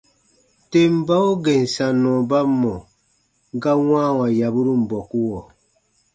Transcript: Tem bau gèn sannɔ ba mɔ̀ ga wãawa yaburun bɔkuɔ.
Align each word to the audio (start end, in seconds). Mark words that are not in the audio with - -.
Tem 0.71 0.93
bau 1.07 1.29
gèn 1.45 1.63
sannɔ 1.73 2.11
ba 2.29 2.39
mɔ̀ 2.61 2.77
ga 3.61 3.71
wãawa 3.87 4.25
yaburun 4.39 4.81
bɔkuɔ. 4.89 5.39